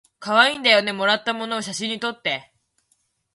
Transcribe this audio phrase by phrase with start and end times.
[0.17, 2.51] かわいいんだよねもらったもの写真にとって